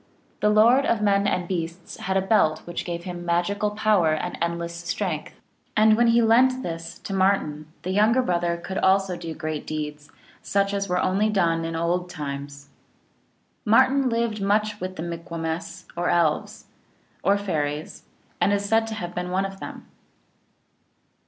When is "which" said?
2.65-2.85